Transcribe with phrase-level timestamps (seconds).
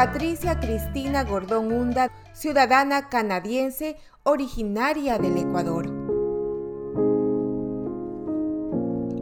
[0.00, 5.88] Patricia Cristina Gordón Hunda, ciudadana canadiense originaria del Ecuador.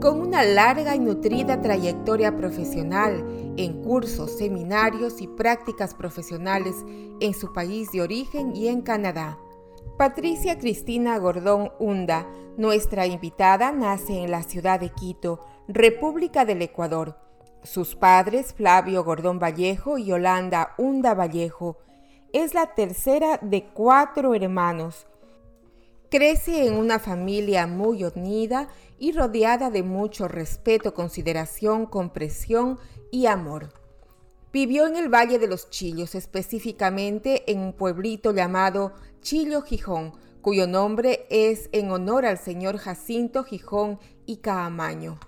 [0.00, 3.24] Con una larga y nutrida trayectoria profesional
[3.56, 6.76] en cursos, seminarios y prácticas profesionales
[7.18, 9.36] en su país de origen y en Canadá.
[9.96, 12.24] Patricia Cristina Gordón Hunda,
[12.56, 17.27] nuestra invitada, nace en la ciudad de Quito, República del Ecuador
[17.62, 21.78] sus padres, Flavio Gordón Vallejo y Yolanda Hunda Vallejo,
[22.32, 25.06] es la tercera de cuatro hermanos.
[26.10, 32.78] Crece en una familia muy unida y rodeada de mucho respeto, consideración, comprensión
[33.10, 33.72] y amor.
[34.52, 40.66] Vivió en el Valle de los Chillos, específicamente en un pueblito llamado Chillo Gijón, cuyo
[40.66, 45.18] nombre es en honor al señor Jacinto Gijón y Caamaño.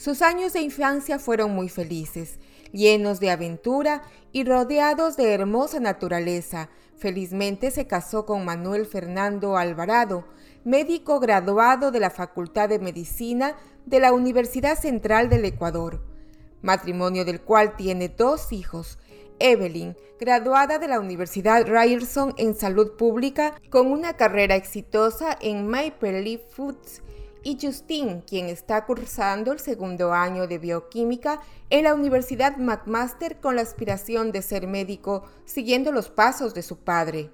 [0.00, 2.38] Sus años de infancia fueron muy felices,
[2.72, 4.00] llenos de aventura
[4.32, 6.70] y rodeados de hermosa naturaleza.
[6.96, 10.24] Felizmente se casó con Manuel Fernando Alvarado,
[10.64, 16.02] médico graduado de la Facultad de Medicina de la Universidad Central del Ecuador,
[16.62, 18.98] matrimonio del cual tiene dos hijos,
[19.38, 26.22] Evelyn, graduada de la Universidad Ryerson en Salud Pública con una carrera exitosa en Maple
[26.22, 27.02] Leaf Foods
[27.42, 31.40] y Justin, quien está cursando el segundo año de bioquímica
[31.70, 36.78] en la Universidad McMaster con la aspiración de ser médico siguiendo los pasos de su
[36.78, 37.30] padre.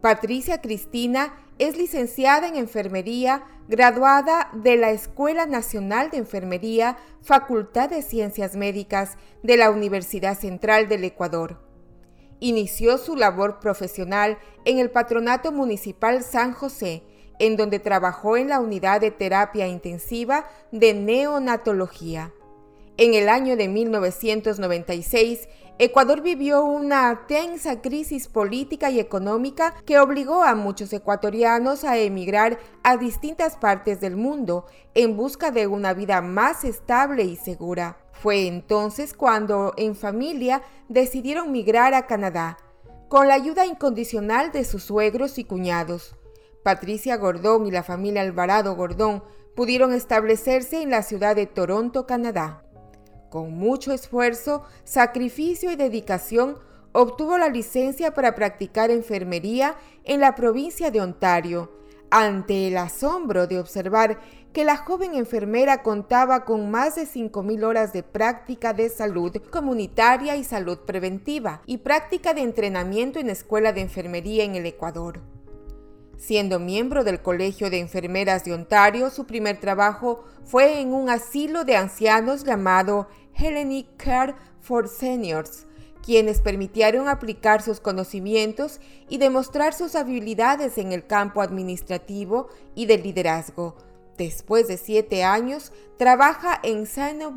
[0.00, 8.00] Patricia Cristina es licenciada en enfermería, graduada de la Escuela Nacional de Enfermería, Facultad de
[8.00, 11.60] Ciencias Médicas de la Universidad Central del Ecuador.
[12.40, 17.02] Inició su labor profesional en el Patronato Municipal San José,
[17.40, 22.32] en donde trabajó en la unidad de terapia intensiva de neonatología.
[22.96, 25.48] En el año de 1996,
[25.78, 32.58] Ecuador vivió una tensa crisis política y económica que obligó a muchos ecuatorianos a emigrar
[32.82, 37.96] a distintas partes del mundo en busca de una vida más estable y segura.
[38.12, 42.58] Fue entonces cuando en familia decidieron migrar a Canadá,
[43.08, 46.19] con la ayuda incondicional de sus suegros y cuñados.
[46.62, 49.22] Patricia Gordón y la familia Alvarado Gordón
[49.54, 52.62] pudieron establecerse en la ciudad de Toronto, Canadá.
[53.30, 56.58] Con mucho esfuerzo, sacrificio y dedicación,
[56.92, 61.70] obtuvo la licencia para practicar enfermería en la provincia de Ontario,
[62.10, 64.18] ante el asombro de observar
[64.52, 70.34] que la joven enfermera contaba con más de 5.000 horas de práctica de salud comunitaria
[70.36, 75.20] y salud preventiva y práctica de entrenamiento en escuela de enfermería en el Ecuador.
[76.20, 81.64] Siendo miembro del Colegio de Enfermeras de Ontario, su primer trabajo fue en un asilo
[81.64, 85.66] de ancianos llamado Hellenic Care for Seniors,
[86.04, 92.98] quienes permitieron aplicar sus conocimientos y demostrar sus habilidades en el campo administrativo y de
[92.98, 93.78] liderazgo.
[94.18, 96.84] Después de siete años, trabaja en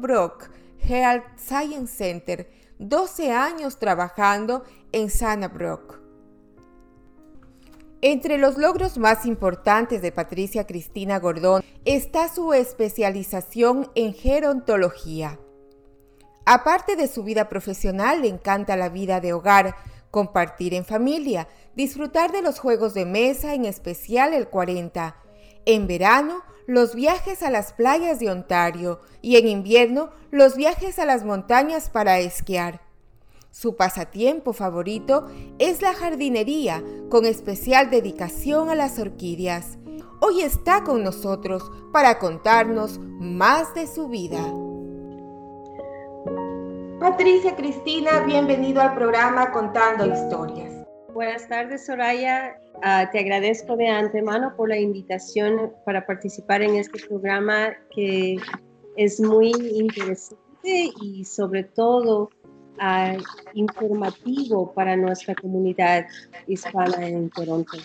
[0.01, 0.49] Brook
[0.79, 5.07] Health Science Center, 12 años trabajando en
[5.53, 6.02] Brook.
[8.05, 15.39] Entre los logros más importantes de Patricia Cristina Gordón está su especialización en gerontología.
[16.45, 19.77] Aparte de su vida profesional, le encanta la vida de hogar,
[20.11, 21.47] compartir en familia,
[21.77, 25.15] disfrutar de los juegos de mesa, en especial el 40.
[25.65, 31.05] En verano, los viajes a las playas de Ontario y en invierno, los viajes a
[31.05, 32.81] las montañas para esquiar.
[33.53, 35.27] Su pasatiempo favorito
[35.59, 39.77] es la jardinería, con especial dedicación a las orquídeas.
[40.21, 44.39] Hoy está con nosotros para contarnos más de su vida.
[46.99, 50.73] Patricia Cristina, bienvenido al programa Contando Historias.
[51.13, 52.57] Buenas tardes, Soraya.
[52.81, 58.37] Ah, te agradezco de antemano por la invitación para participar en este programa que
[58.97, 62.31] es muy interesante y sobre todo
[63.53, 66.05] informativo para nuestra comunidad
[66.47, 67.77] hispana en Toronto.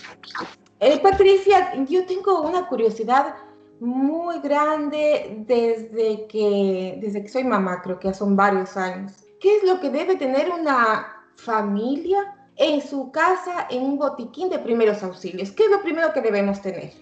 [0.81, 3.35] Eh, Patricia, yo tengo una curiosidad
[3.81, 9.13] muy grande desde que, desde que soy mamá, creo que ya son varios años.
[9.41, 11.07] ¿Qué es lo que debe tener una
[11.37, 15.53] familia en su casa en un botiquín de primeros auxilios?
[15.53, 16.93] ¿Qué es lo primero que debemos tener?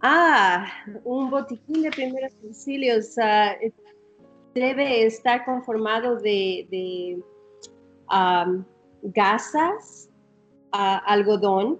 [0.00, 0.66] Ah,
[1.04, 3.56] un botiquín de primeros auxilios uh,
[4.54, 7.20] debe estar conformado de,
[9.02, 10.08] gasas,
[10.70, 11.78] algodón,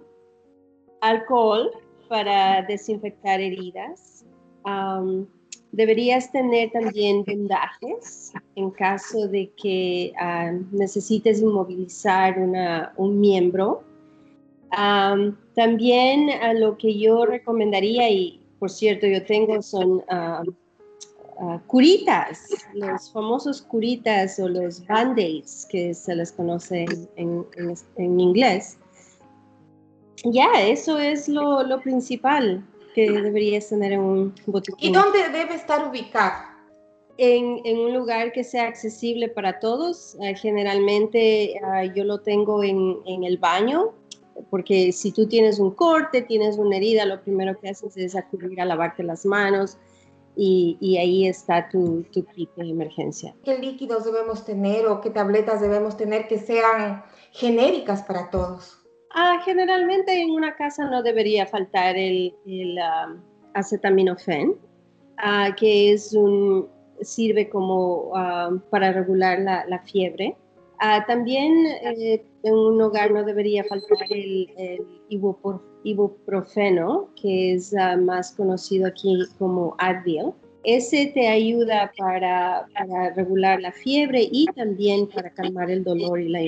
[1.01, 1.71] alcohol
[2.09, 4.25] para desinfectar heridas.
[5.71, 10.13] Deberías tener también vendajes en caso de que
[10.71, 13.83] necesites inmovilizar una, un miembro.
[15.55, 20.03] También a lo que yo recomendaría, y por cierto yo tengo, son
[21.37, 26.85] uh, curitas, los famosos curitas o los band-aids que se les conoce
[27.15, 28.77] en, en, en inglés.
[30.23, 32.65] Ya, eso es lo, lo, principal
[32.95, 34.89] que deberías tener en un botiquín.
[34.89, 36.55] ¿Y dónde debe estar ubicado?
[37.17, 40.17] En, en, un lugar que sea accesible para todos.
[40.19, 43.93] Uh, generalmente uh, yo lo tengo en, en, el baño,
[44.49, 48.59] porque si tú tienes un corte, tienes una herida, lo primero que haces es acudir
[48.59, 49.77] a lavarte las manos
[50.35, 53.35] y, y ahí está tu, tu kit de emergencia.
[53.43, 58.81] ¿Qué líquidos debemos tener o qué tabletas debemos tener que sean genéricas para todos?
[59.11, 63.17] Ah, generalmente en una casa no debería faltar el, el uh,
[63.53, 66.67] acetaminofén, uh, que es un,
[67.01, 70.35] sirve como uh, para regular la, la fiebre.
[71.07, 74.85] También eh, en un hogar no debería faltar el, el
[75.83, 80.33] ibuprofeno, que es más conocido aquí como Advil.
[80.63, 86.29] Ese te ayuda para, para, regular la fiebre y también para calmar el dolor y
[86.29, 86.41] la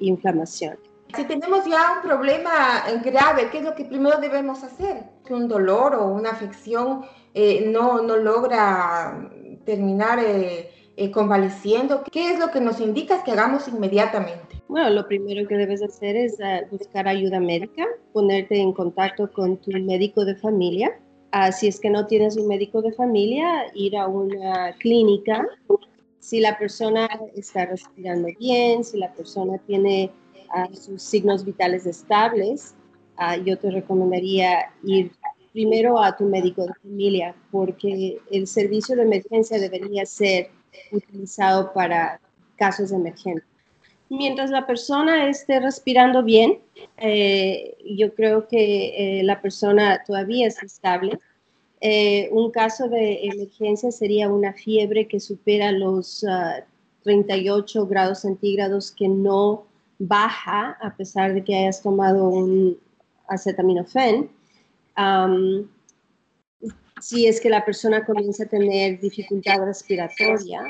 [0.00, 0.78] inflamación.
[1.14, 5.04] Si tenemos ya un problema grave, ¿qué es lo que primero debemos hacer?
[5.24, 7.02] Que un dolor o una afección
[7.34, 9.28] eh, no, no logra
[9.64, 14.62] terminar eh, eh, convaleciendo, ¿qué es lo que nos indica que hagamos inmediatamente?
[14.68, 19.56] Bueno, lo primero que debes hacer es uh, buscar ayuda médica, ponerte en contacto con
[19.56, 21.00] tu médico de familia.
[21.32, 25.48] Uh, si es que no tienes un médico de familia, ir a una clínica.
[26.18, 30.10] Si la persona está respirando bien, si la persona tiene
[30.50, 32.74] a sus signos vitales estables,
[33.16, 35.12] uh, yo te recomendaría ir
[35.54, 40.50] primero a tu médico de familia, porque el servicio de emergencia debería ser
[40.92, 42.20] utilizado para
[42.56, 43.44] casos de emergencia.
[44.10, 46.58] Mientras la persona esté respirando bien,
[46.96, 51.18] eh, yo creo que eh, la persona todavía es estable.
[51.80, 56.64] Eh, un caso de emergencia sería una fiebre que supera los uh, ah,
[57.04, 59.64] 38 grados centígrados que no
[59.98, 62.76] baja a pesar de que hayas tomado un
[63.28, 64.28] acetaminofén.
[67.00, 70.62] Si es que la persona comienza a tener dificultad respiratoria,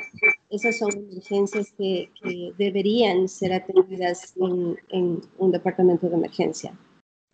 [0.49, 6.73] esas son emergencias que, que deberían ser atendidas en, en, un departamento de emergencia.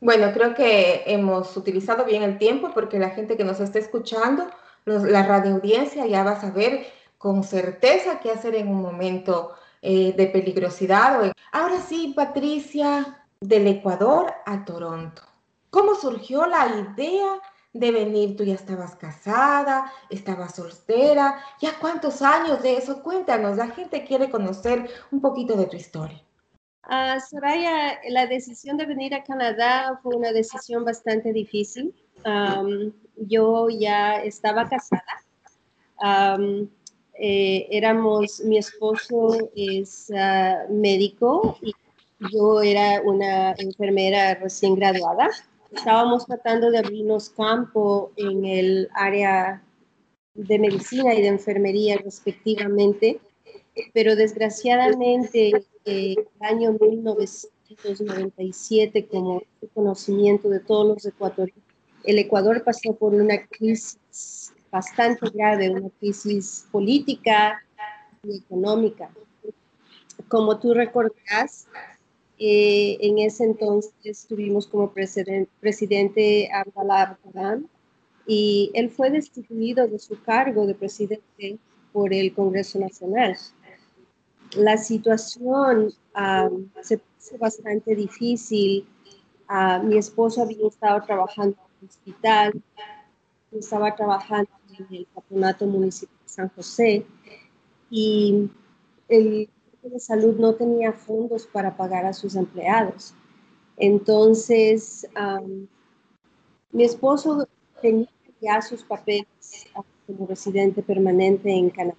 [0.00, 4.46] Bueno, creo que hemos utilizado bien el tiempo porque la gente que nos está escuchando,
[4.84, 6.86] los, la radio audiencia ya va a saber
[7.18, 9.52] con certeza qué hacer en un momento
[9.82, 11.32] eh, de peligrosidad.
[11.52, 15.22] Ahora sí, Patricia, del Ecuador a Toronto.
[15.70, 17.40] ¿Cómo surgió la idea
[17.78, 18.36] de venir?
[18.36, 23.02] Tú ya estabas casada, estabas soltera, ¿ya cuántos años de eso?
[23.02, 26.22] Cuéntanos, la gente quiere conocer un poquito de tu historia.
[26.88, 31.94] Uh, Soraya, la decisión de venir a Canadá fue una decisión bastante difícil.
[33.16, 35.24] Yo ya estaba casada.
[37.18, 41.72] Eh, éramos, mi esposo es uh, médico y
[42.30, 45.30] yo era una enfermera recién graduada.
[45.76, 49.62] Estábamos tratando de abrirnos campo en el área
[50.34, 53.20] de medicina y de enfermería respectivamente,
[53.92, 55.52] pero desgraciadamente
[55.84, 61.62] eh, el año 1997, como conocimiento de todos los ecuatorianos,
[62.04, 67.62] el Ecuador pasó por una crisis bastante grave, una crisis política
[68.22, 69.10] y económica.
[70.28, 71.68] Como tú recordarás,
[72.38, 77.18] eh, en ese entonces tuvimos como presidente, presidente Abdallah
[78.26, 81.58] y él fue destituido de su cargo de presidente
[81.92, 83.36] por el Congreso Nacional.
[84.56, 88.86] La situación um, se puso bastante difícil.
[89.48, 92.62] Uh, mi esposo había estado trabajando en el hospital,
[93.52, 97.06] estaba trabajando en el patronato municipal de San José
[97.90, 98.50] y
[99.08, 99.48] el
[99.90, 103.14] de salud no tenía fondos para pagar a sus empleados.
[103.76, 105.66] Entonces, um,
[106.72, 107.48] Mi esposo
[107.80, 108.08] tenía
[108.40, 109.26] ya sus papeles
[110.06, 111.96] como residente permanente en Canadá.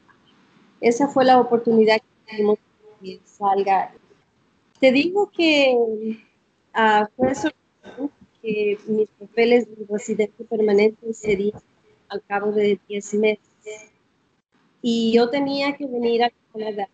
[0.81, 2.59] Esa fue la oportunidad que tuvimos
[3.01, 3.93] que salga.
[4.79, 5.75] Te digo que
[6.75, 7.33] uh, fue
[8.41, 11.59] que mis papeles de residente permanente serían
[12.09, 13.49] al cabo de 10 meses.
[14.81, 16.87] Y yo tenía que venir a Canadá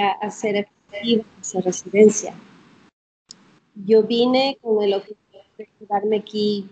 [0.00, 2.34] a hacer efectiva esa residencia.
[3.74, 6.68] Yo vine con el objetivo de quedarme aquí.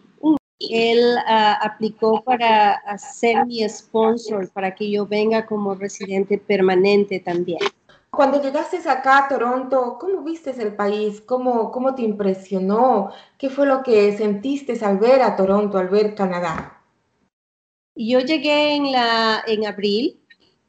[0.59, 7.61] Él uh, aplicó para ser mi sponsor, para que yo venga como residente permanente también.
[8.11, 11.21] Cuando llegaste acá a Toronto, ¿cómo viste el país?
[11.21, 13.11] ¿Cómo, ¿Cómo te impresionó?
[13.39, 16.83] ¿Qué fue lo que sentiste al ver a Toronto, al ver Canadá?
[17.95, 20.21] Yo llegué en, la, en abril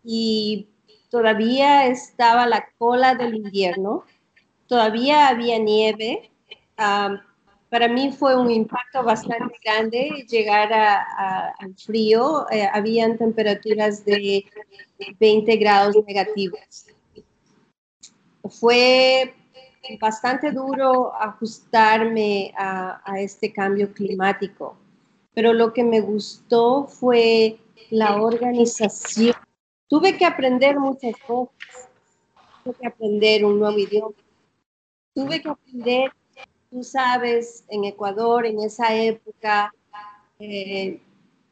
[0.04, 0.68] y
[1.12, 4.06] todavía estaba la cola del invierno,
[4.66, 6.32] todavía había nieve.
[7.70, 12.50] para mí fue un impacto bastante grande llegar al frío.
[12.50, 14.46] Eh, habían temperaturas de
[15.20, 16.88] 20 grados negativos.
[18.50, 19.36] Fue
[20.00, 24.78] bastante duro ajustarme a, a este cambio climático,
[25.34, 29.36] pero lo que me gustó fue la organización
[29.92, 31.90] Tuve que aprender muchas cosas.
[32.64, 34.16] Tuve que aprender un nuevo idioma.
[35.14, 36.14] Tuve que aprender,
[36.70, 39.74] tú sabes, en Ecuador, en esa época,
[40.40, 41.02] eh,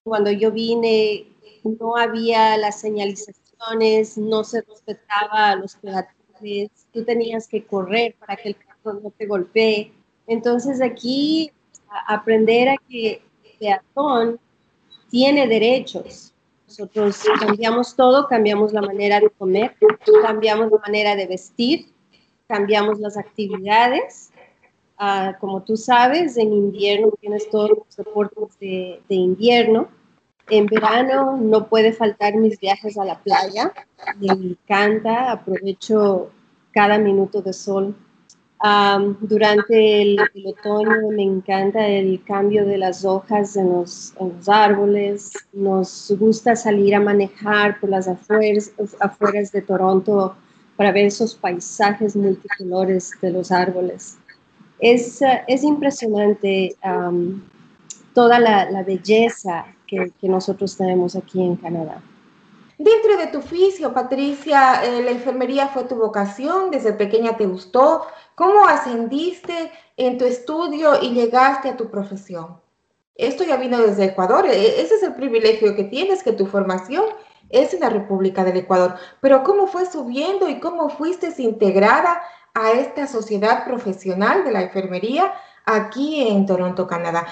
[0.05, 1.27] cuando yo vine,
[1.65, 8.37] no había las señalizaciones, no se respetaba a los peatones, tú tenías que correr para
[8.37, 9.91] que el carro no te golpee.
[10.27, 11.51] Entonces aquí
[12.07, 14.39] aprender a que el peatón
[15.09, 16.28] tiene derechos,
[16.69, 19.75] nosotros cambiamos todo, cambiamos la manera de comer,
[20.21, 21.87] cambiamos la manera de vestir,
[22.47, 24.31] cambiamos las actividades.
[24.95, 29.87] Ah, como tú sabes, en invierno tienes todos los deportes de, de invierno.
[30.47, 33.73] En verano no puede faltar mis viajes a la playa.
[34.19, 36.29] Me encanta, aprovecho
[36.71, 37.95] cada minuto de sol
[39.21, 44.13] durante el, otoño me encanta el cambio de las hojas en los,
[44.47, 45.31] árboles.
[45.53, 50.35] Nos gusta salir a manejar por las afueras, afueras de Toronto
[50.75, 54.17] para ver esos paisajes multicolores de los árboles.
[54.79, 56.75] Es, es impresionante
[58.13, 62.01] toda la, belleza que, que nosotros tenemos aquí en Canadá.
[62.79, 68.03] Dentro de tu oficio, Patricia, eh, la enfermería fue tu vocación, desde pequeña te gustó.
[68.39, 72.61] ¿Cómo ascendiste en tu estudio y llegaste a tu profesión?
[73.15, 77.03] Esto ya vino desde Ecuador, e, ese es el privilegio que tienes, que tu formación
[77.49, 78.95] es en la República del Ecuador.
[79.19, 82.21] Pero ¿cómo fue subiendo y cómo fuiste integrada
[82.53, 85.33] a esta sociedad profesional de la enfermería
[85.65, 87.27] aquí en Toronto, Canadá?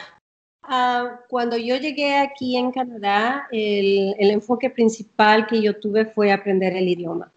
[0.62, 6.76] Ah, cuando yo llegué aquí en Canadá, el, enfoque principal que yo tuve fue aprender
[6.76, 7.32] el idioma,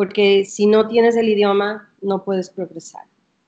[0.00, 3.02] porque si no tienes el idioma, no puedes progresar.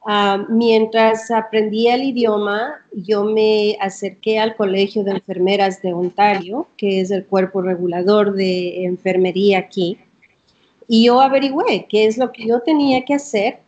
[0.04, 7.00] Ah, mientras aprendía el idioma, yo me acerqué al Colegio de Enfermeras de Ontario, que
[7.00, 9.97] es el cuerpo regulador de enfermería aquí,
[10.87, 13.61] y yo averigüé qué es lo que yo tenía que hacer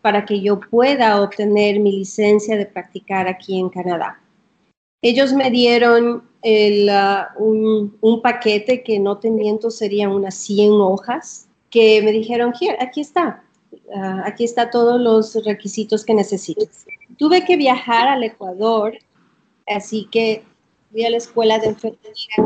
[0.00, 4.20] para que yo pueda obtener mi licencia de practicar aquí en Canadá.
[5.00, 6.24] Ellos me dieron
[6.90, 13.00] ah, un, paquete que no te miento serían unas 100 hojas, que me dijeron, aquí
[13.00, 13.42] está,
[13.96, 16.84] ah, aquí está todos los requisitos que necesitas.
[17.18, 18.94] Tuve que viajar al Ecuador,
[19.66, 20.44] así que
[20.92, 22.36] fui a la escuela de enfermería.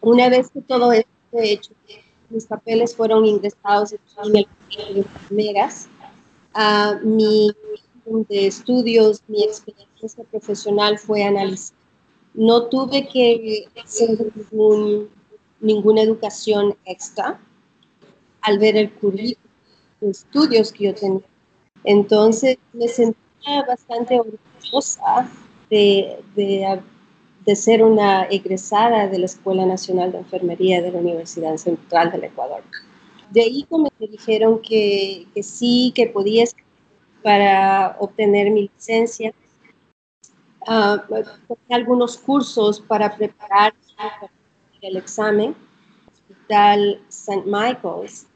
[0.00, 1.72] Una vez que todo esto hecho,
[2.30, 4.46] mis papeles fueron ingresados en el
[4.94, 5.88] de enfermeras,
[6.54, 7.50] uh, mi
[8.28, 11.76] de estudios, mi experiencia profesional fue analizar.
[12.34, 14.32] No tuve que hacer
[15.60, 17.38] ninguna educación extra
[18.42, 19.50] al ver el currículum
[20.00, 21.20] de estudios que yo tenía.
[21.84, 25.30] Entonces me sentía bastante orgullosa
[25.70, 26.80] de, de,
[27.46, 32.24] de, ser una egresada de la Escuela Nacional de Enfermería de la Universidad Central del
[32.24, 32.62] Ecuador.
[33.30, 36.44] De ahí me dijeron que, que sí, que podía
[37.22, 39.32] para obtener mi licencia.
[40.66, 41.24] Uh,
[41.70, 43.72] algunos cursos para preparar
[44.82, 45.54] el examen,
[46.08, 47.42] Hospital St.
[47.46, 48.26] Michael's,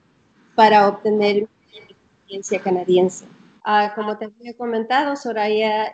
[0.54, 1.94] para obtener mi
[2.28, 3.26] licencia canadiense.
[3.64, 5.92] Ah, como te había comentado, Soraya,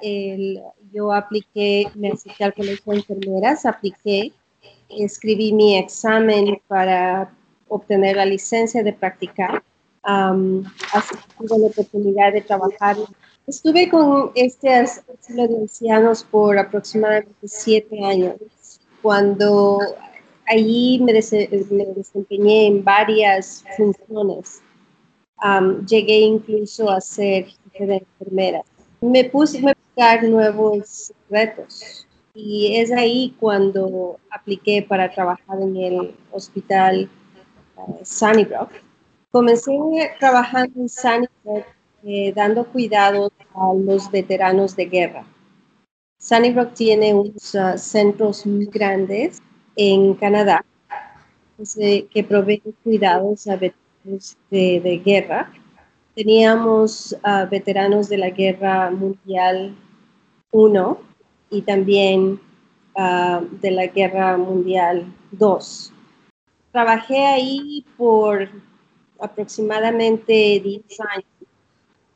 [0.92, 4.32] yo apliqué, me acerqué al colegio de enfermeras, apliqué,
[4.88, 7.30] escribí mi examen para
[7.68, 9.62] obtener la licencia de practicar
[10.08, 10.64] Um,
[10.94, 12.96] así tuve la oportunidad de trabajar
[13.46, 18.36] Estuve con este asilo de ancianos por aproximadamente siete años,
[19.02, 19.80] cuando
[20.50, 24.61] allí me, desempeñé en varias funciones.
[25.87, 28.62] llegué incluso a ser enfermera.
[29.00, 36.14] Me puse a buscar nuevos retos y es ahí cuando apliqué para trabajar en el
[36.33, 37.09] hospital
[37.76, 38.71] uh, Sunnybrook.
[39.30, 39.73] Comencé
[40.19, 41.64] trabajando en Sunnybrook
[42.04, 45.25] eh, dando cuidado a los veteranos de guerra.
[46.19, 49.40] Sunnybrook tiene unos uh, centros muy grandes
[49.76, 50.64] en Canadá
[51.56, 55.52] pues, eh, que proveen cuidados a veteranos de, guerra.
[56.14, 57.16] Teníamos
[57.50, 59.74] veteranos de la Guerra Mundial
[60.52, 62.40] I y también
[62.96, 65.92] uh, de la Guerra Mundial II.
[66.72, 68.48] Trabajé ahí por
[69.18, 71.24] aproximadamente 10 años.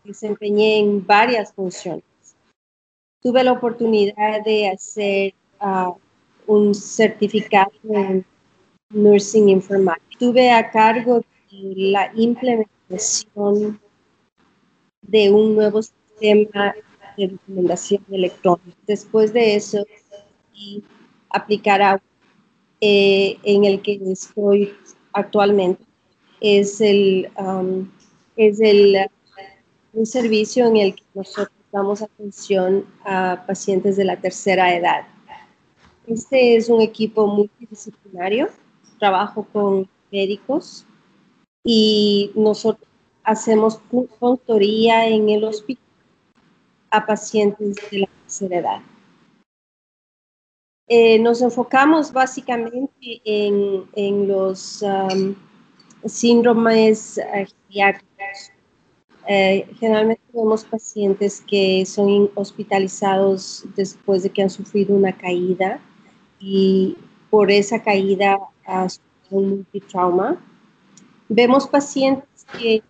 [0.04, 2.04] Desempeñé en varias funciones.
[3.20, 5.96] Tuve la oportunidad de hacer uh,
[6.46, 8.24] un certificado en
[8.90, 10.06] Nursing Informatics.
[10.10, 11.20] Estuve a cargo
[11.50, 13.80] de la implementación
[15.02, 16.74] de un nuevo sistema
[17.16, 18.76] de documentación electrónica.
[18.86, 19.84] Después de eso,
[21.30, 22.00] aplicar
[22.80, 24.74] eh, en el que estoy
[25.12, 25.82] actualmente.
[26.40, 27.88] Es el, um,
[28.36, 29.08] es el
[29.94, 35.06] un servicio en el que nosotros damos atención a pacientes de la tercera edad.
[36.06, 38.48] Este es un equipo multidisciplinario,
[38.98, 40.86] trabajo con médicos
[41.64, 42.86] y nosotros
[43.22, 45.82] hacemos consultoría en el hospital
[46.90, 48.82] a pacientes de la tercera edad.
[50.88, 55.34] Eh, nos enfocamos básicamente en, en los um,
[56.04, 57.46] síndromes uh,
[59.80, 65.80] generalmente tenemos pacientes que son hospitalizados después de que han sufrido una caída
[66.44, 66.96] y
[67.30, 68.38] por esa caída
[68.88, 70.36] sufrido un multitrauma.
[71.28, 72.82] Vemos pacientes que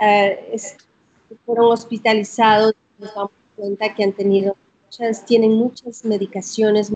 [0.00, 6.92] uh, fueron hospitalizados nos damos cuenta que han tenido muchas, tienen muchas medicaciones,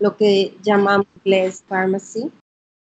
[0.00, 2.30] lo que llamamos Bless Pharmacy.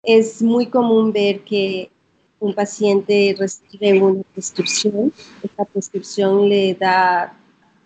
[0.03, 1.91] Es muy común ver que
[2.39, 7.37] un paciente recibe una prescripción, esta prescripción le da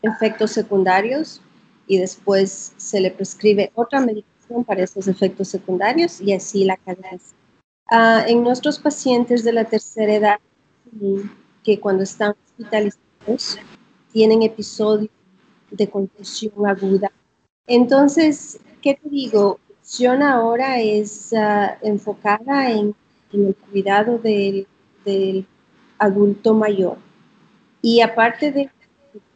[0.01, 1.41] efectos secundarios
[1.87, 7.19] y después se le prescribe otra medicación para esos efectos secundarios y así la cadena.
[7.91, 10.39] Uh, en nuestros pacientes de la tercera edad,
[11.63, 13.59] que cuando están hospitalizados,
[14.11, 15.11] tienen episodios
[15.71, 17.11] de confusión aguda.
[17.67, 19.59] Entonces, ¿qué te digo?
[19.67, 22.95] La opción ahora es ah, enfocada en,
[23.33, 24.67] el cuidado del,
[25.97, 26.97] adulto mayor.
[27.81, 28.69] Y aparte de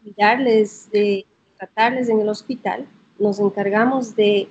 [0.03, 1.25] cuidarles, de
[1.59, 2.87] tratarles en el hospital,
[3.19, 4.47] nos encargamos de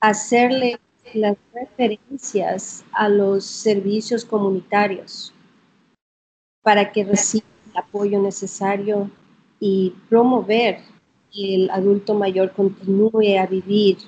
[0.00, 0.80] hacerle
[1.12, 5.34] las referencias a los servicios comunitarios
[6.62, 9.10] para que reciban el apoyo necesario
[9.60, 10.78] y promover
[11.30, 13.98] que el adulto mayor continúe a vivir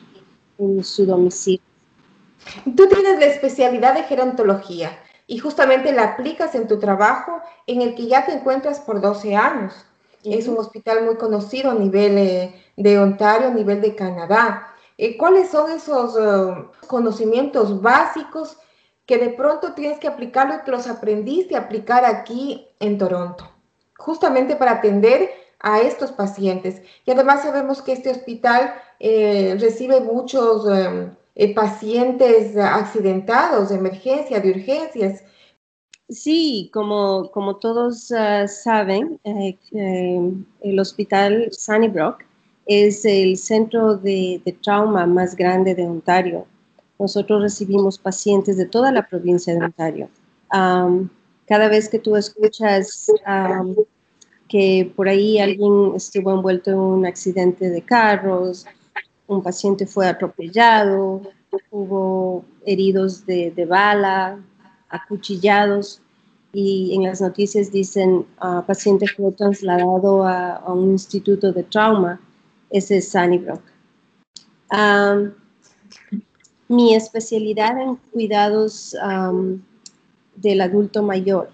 [0.59, 1.61] en su domicilio.
[2.64, 7.94] Tú tienes la especialidad de gerontología y justamente la aplicas en tu trabajo en el
[7.94, 9.74] que ya te encuentras por 12 años.
[10.35, 14.75] Es un hospital muy conocido a nivel eh, de Ontario, a nivel de Canadá.
[14.99, 18.57] Eh, ¿Cuáles son esos eh, conocimientos básicos
[19.07, 23.49] que de pronto tienes que aplicarlo y que los aprendiste a aplicar aquí en Toronto?
[23.99, 26.83] Justamente para atender a estos pacientes.
[27.05, 30.67] Y además sabemos que este hospital recibe muchos
[31.55, 35.23] pacientes accidentados, de emergencia, de urgencias.
[36.09, 39.57] Sí, como, como todos ah, saben, eh,
[40.61, 42.19] el hospital Sunnybrook
[42.66, 46.47] es el centro de, trauma más grande de Ontario.
[46.99, 50.09] Nosotros recibimos pacientes de toda la provincia de Ontario.
[50.51, 53.11] cada vez que tú escuchas
[54.49, 58.66] que por ahí alguien estuvo envuelto en un accidente de carros,
[59.27, 61.23] un paciente fue atropellado,
[61.71, 64.38] hubo heridos de, bala,
[64.97, 66.01] acuchillados
[66.53, 72.21] y en las noticias dicen uh, paciente fue trasladado a, un instituto de trauma,
[72.71, 73.63] ese es Sunnybrook.
[76.69, 78.97] mi especialidad en cuidados
[80.37, 81.51] del adulto mayor.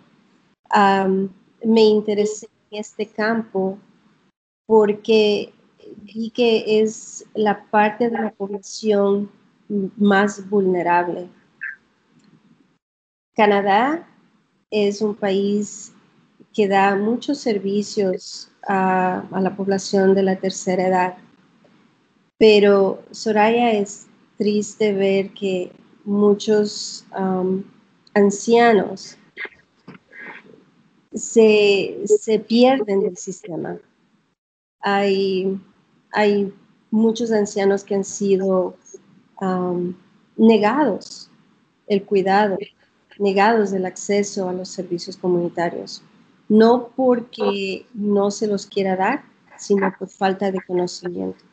[1.65, 3.79] me interesé este campo
[4.67, 5.53] porque
[6.03, 9.31] vi que es la parte de la población
[9.97, 11.29] más vulnerable.
[13.35, 14.07] Canadá
[14.71, 15.92] es un país
[16.53, 21.18] que da muchos servicios a, la población de la tercera edad.
[22.38, 25.73] Pero Soraya es triste ver que
[26.05, 27.62] muchos um,
[28.14, 29.16] ancianos
[31.14, 32.05] se,
[32.47, 33.79] pierden del sistema.
[34.81, 35.59] Hay,
[36.12, 36.53] hay
[36.90, 38.77] muchos ancianos que han sido
[39.40, 39.95] um,
[40.37, 41.31] negados
[41.87, 42.59] el cuidado,
[43.23, 46.03] negados el acceso a los servicios comunitarios,
[46.49, 49.25] no porque no se los quiera dar,
[49.57, 51.45] sino por falta de conocimiento.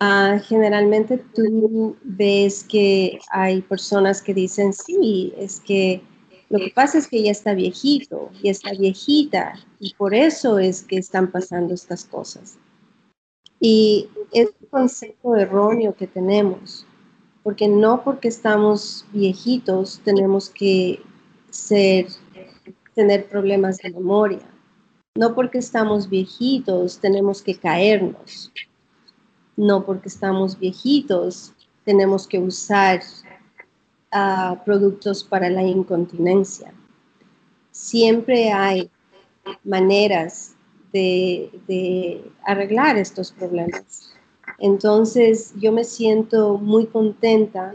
[0.00, 6.02] Ah, generalmente tú ves que hay personas que dicen, sí, es que
[6.50, 10.82] lo que pasa es que ya está viejito, ya está viejita, y por eso es
[10.82, 12.58] que están pasando estas cosas.
[13.58, 16.85] Y es un concepto erróneo que tenemos,
[17.46, 21.00] porque no porque estamos viejitos tenemos que
[22.92, 24.42] tener problemas de memoria.
[25.14, 28.52] No porque estamos viejitos tenemos que caernos.
[29.56, 31.52] No porque estamos viejitos
[31.84, 33.00] tenemos que usar
[34.12, 36.74] uh, productos para la incontinencia.
[37.70, 38.90] Siempre hay
[39.62, 40.56] maneras
[40.92, 44.15] de arreglar estos problemas.
[44.58, 47.72] Entonces, yo me siento muy contenta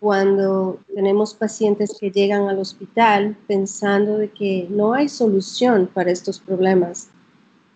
[0.00, 6.38] cuando tenemos pacientes que llegan al hospital pensando de que no hay solución para estos
[6.38, 7.08] problemas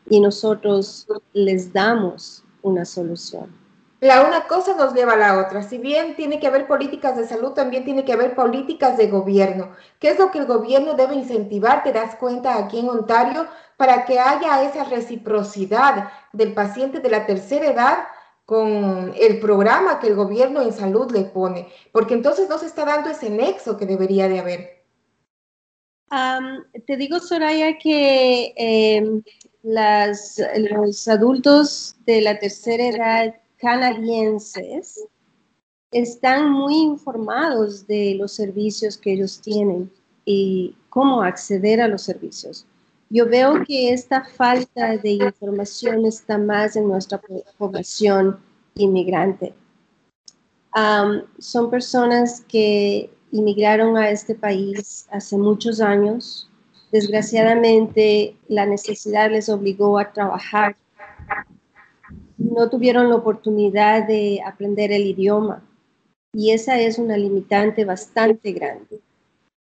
[0.08, 3.62] y nosotros les damos una solución.
[4.00, 5.62] La una cosa nos lleva a la otra.
[5.62, 9.70] Si bien tiene que haber políticas de salud, también tiene que haber políticas de gobierno.
[10.00, 11.84] ¿Qué es lo que el gobierno debe incentivar?
[11.84, 17.26] Te das cuenta aquí en Ontario para que haya esa reciprocidad del paciente de la
[17.26, 17.98] tercera edad
[18.44, 22.84] con el programa que el gobierno en salud le pone, porque entonces no se está
[22.84, 24.84] dando ese nexo que debería de haber.
[26.86, 29.22] te digo, Soraya, que em,
[29.62, 35.06] las, los adultos de la tercera edad canadienses
[35.92, 39.90] están muy informados de los servicios que ellos tienen
[40.24, 42.66] y cómo acceder a los servicios.
[43.14, 47.20] Yo veo que esta falta de información está más en nuestra
[47.58, 48.38] población
[48.74, 49.52] inmigrante.
[51.38, 56.48] son personas que inmigraron a este país hace muchos años.
[56.90, 60.74] Desgraciadamente, la necesidad les obligó a trabajar.
[62.38, 65.62] No tuvieron la oportunidad de aprender el idioma
[66.32, 69.02] y esa es una limitante bastante grande.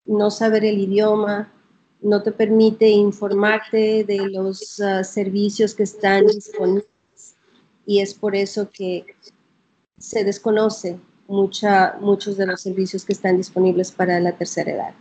[0.04, 1.54] No saber el idioma,
[2.02, 6.86] no te permite informarte de los ah, servicios que están disponibles
[7.86, 9.06] y es por eso que
[9.98, 14.94] se desconoce mucha, muchos de los servicios que están disponibles para la tercera edad.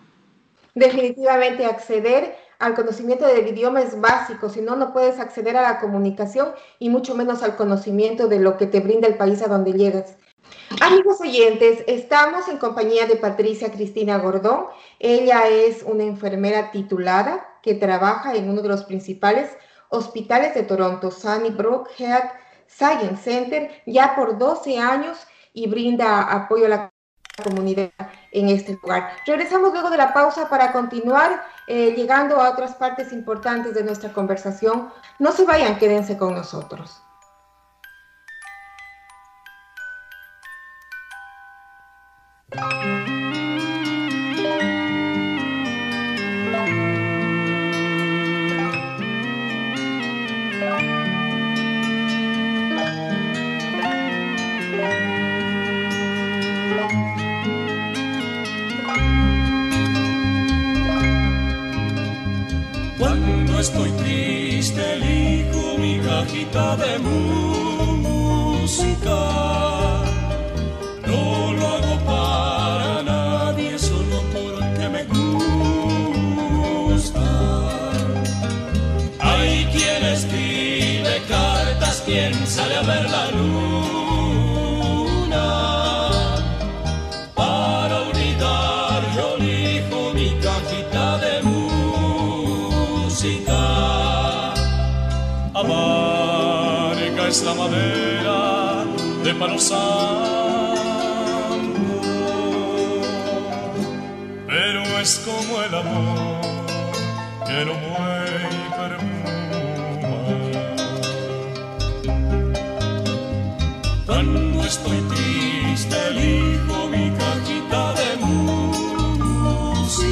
[0.74, 5.80] Definitivamente acceder al conocimiento del idioma es básico, si no, no puedes acceder a la
[5.80, 9.72] comunicación y mucho menos al conocimiento de lo que te brinda el país a donde
[9.72, 10.16] llegas.
[10.80, 14.66] Amigos oyentes, estamos en compañía de Patricia Cristina Gordón.
[14.98, 19.50] Ella es una enfermera titulada que trabaja en uno de los principales
[19.88, 22.30] hospitales de Toronto, Sunnybrook Health
[22.66, 26.92] Science Center, ya por 12 años y brinda apoyo a la
[27.42, 27.90] comunidad
[28.32, 29.10] en este lugar.
[29.26, 34.12] Regresamos luego de la pausa para continuar eh, llegando a otras partes importantes de nuestra
[34.12, 34.90] conversación.
[35.18, 37.02] No se vayan, quédense con nosotros.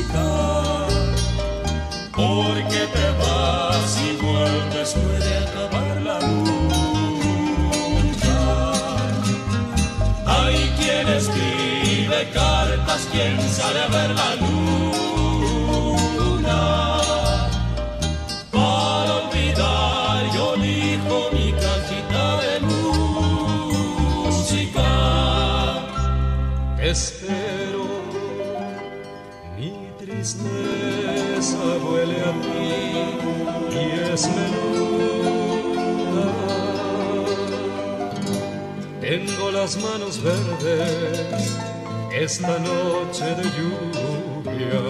[0.07, 0.87] explicar
[2.15, 6.51] por qué te vas y vuelves, puede acabar la lucha.
[10.27, 14.46] Hay quien escribe cartas, quien sale a ver.
[39.67, 41.57] Las manos verdes
[42.13, 44.83] esta noche de lluvia.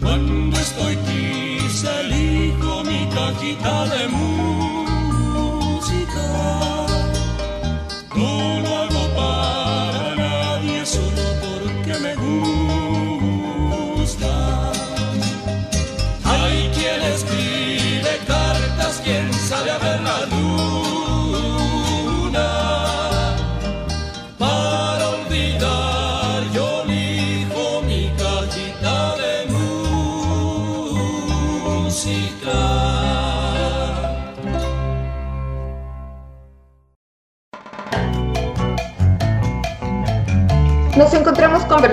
[0.00, 5.00] Cuando estoy triste elijo mi cajita de música.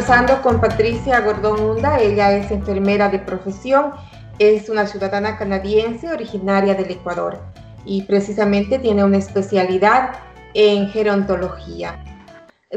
[0.08, 2.00] Conversando con Patricia Gordón Hunda.
[2.00, 3.92] Ella es enfermera de profesión,
[4.40, 7.38] es una ciudadana canadiense originaria del Ecuador
[7.84, 10.12] y precisamente tiene una especialidad
[10.54, 12.02] en gerontología.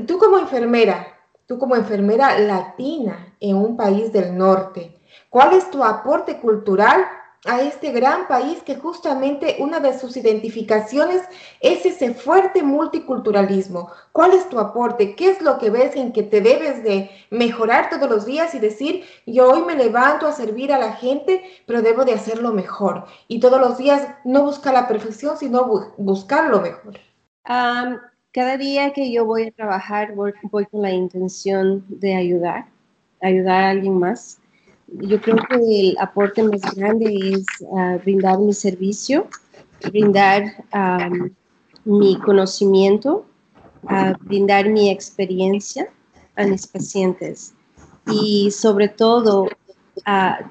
[0.09, 1.07] Tú como enfermera,
[1.47, 7.05] tú como enfermera latina en un país del norte, ¿cuál es tu aporte cultural
[7.47, 11.23] a este gran país que justamente una de sus identificaciones
[11.61, 13.91] es ese fuerte multiculturalismo.
[14.13, 15.15] ¿Cuál es tu aporte?
[15.15, 18.59] ¿Qué es lo que ves en que te debes de mejorar todos los días y
[18.59, 23.07] decir, yo hoy me levanto a servir a la gente, pero debo de hacerlo mejor?
[23.27, 27.01] Y todos los días no buscar la perfección, sino bu buscar lo mejor.
[27.49, 27.97] Um,
[28.33, 32.67] cada día que yo voy a trabajar voy, voy con la intención de ayudar,
[33.23, 34.40] ayudar a alguien más.
[34.93, 39.29] Yo creo que el aporte más grande es uh, brindar mi servicio,
[39.89, 40.43] brindar
[40.75, 41.31] um,
[41.85, 43.25] mi conocimiento,
[44.21, 45.89] brindar mi experiencia
[46.37, 47.55] a mis pacientes
[48.11, 50.45] y sobre todo uh,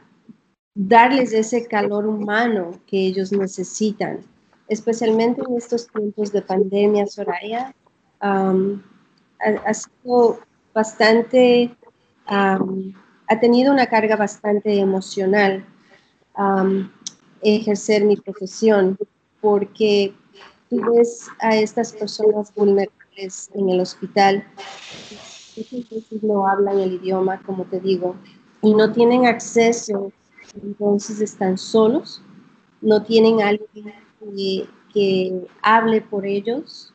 [0.74, 4.20] darles ese calor humano que ellos necesitan,
[4.68, 7.76] especialmente en estos tiempos de pandemia, Soraya.
[8.22, 8.54] Ha,
[9.66, 10.40] ha, sido
[10.74, 11.76] bastante...
[12.30, 12.94] Um,
[13.30, 15.66] ha tenido una carga bastante emocional
[17.42, 18.98] ejercer mi profesión,
[19.40, 20.14] porque
[20.70, 24.44] tú ves a estas personas vulnerables en el hospital,
[26.22, 28.16] no hablan el idioma, como te digo,
[28.62, 30.12] y no tienen acceso,
[30.64, 32.22] entonces están solos,
[32.82, 33.94] no tienen alguien
[34.94, 36.94] que hable por ellos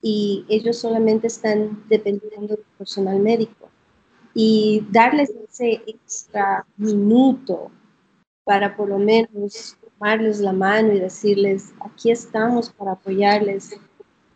[0.00, 3.65] y ellos solamente están dependiendo del personal médico
[4.38, 7.70] y darles ese extra minuto
[8.44, 13.80] para por lo menos tomarles la mano y decirles, aquí estamos para apoyarles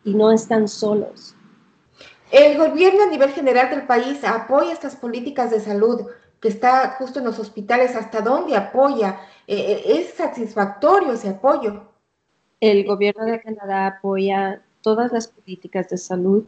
[0.03, 1.37] y no están solos.
[2.33, 6.07] El gobierno a nivel general del país apoya estas políticas de salud
[6.41, 7.95] que está justo en los hospitales.
[7.95, 9.21] ¿Hasta dónde apoya?
[9.47, 11.91] Eh, ¿Es satisfactorio ese apoyo?
[12.59, 16.45] El gobierno de Canadá apoya todas las políticas de salud.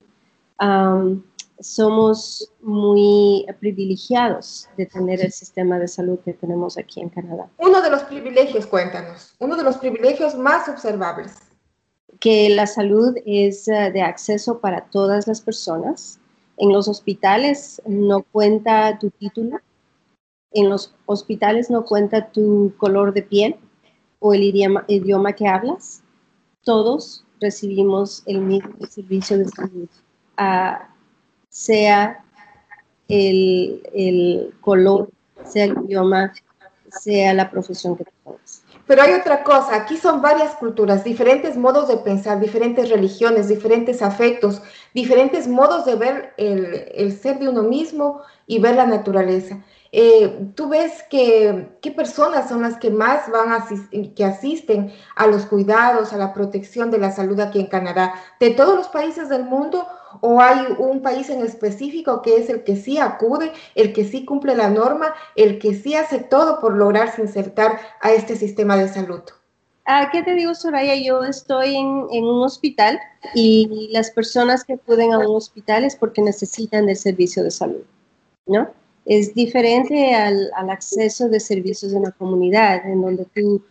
[0.59, 1.23] Um,
[1.63, 7.49] somos muy privilegiados de tener el sistema de salud que tenemos aquí en Canadá.
[7.59, 11.35] Uno de los privilegios, cuéntanos, uno de los privilegios más observables.
[12.21, 16.21] Que la salud es uh, de acceso para todas las personas.
[16.57, 19.61] En los hospitales no cuenta tu título,
[20.53, 23.57] en los hospitales no cuenta tu color de piel
[24.21, 26.03] o el idioma, idioma que hablas.
[26.63, 29.89] Todos recibimos el mismo servicio de salud.
[30.39, 30.92] Uh,
[31.53, 32.25] sea
[33.09, 35.11] el, el, color,
[35.45, 36.33] sea el idioma,
[36.91, 38.63] sea la profesión que tengas.
[38.87, 44.03] Pero hay otra cosa, aquí son varias culturas, diferentes modos de pensar, diferentes religiones, diferentes
[44.03, 44.63] afectos,
[44.93, 49.63] diferentes modos de ver el, el ser de uno mismo y ver la naturaleza.
[49.95, 54.91] Eh, tú ves que qué personas son las que más van a asist que asisten
[55.17, 58.89] a los cuidados, a la protección de la salud aquí en Canadá, de todos los
[58.89, 59.87] países del mundo
[60.21, 64.25] o hay un país en específico que es el que sí acude, el que sí
[64.25, 68.89] cumple la norma, el que sí hace todo por lograrse insertar a este sistema de
[68.89, 69.21] salud.
[69.85, 70.95] Ah, ¿Qué te digo, Soraya?
[70.95, 73.01] Yo estoy en, un hospital
[73.35, 77.83] y las personas que acuden a un hospital es porque necesitan del servicio de salud,
[78.47, 78.71] ¿no?
[79.05, 83.63] Es diferente al, acceso de servicios en la comunidad, en donde tú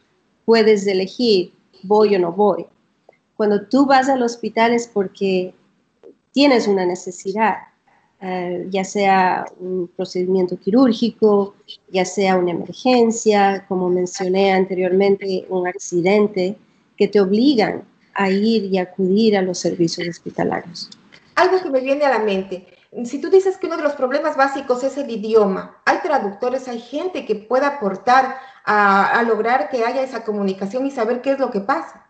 [0.46, 2.66] puedes elegir voy o no voy.
[3.36, 5.54] Cuando tú vas al hospital es porque
[6.32, 7.56] tienes una necesidad,
[8.22, 11.56] eh, ya sea un procedimiento quirúrgico,
[11.92, 16.56] ya sea una emergencia, como mencioné anteriormente, un accidente,
[16.98, 20.90] que te obligan a ir y acudir a los servicios hospitalarios.
[21.36, 22.68] Algo que me viene a la mente,
[23.06, 26.80] si tú dices que uno de los problemas básicos es el idioma, hay traductores, hay
[26.80, 31.52] gente que pueda aportar a, lograr que haya esa comunicación y saber qué es lo
[31.52, 32.08] que pasa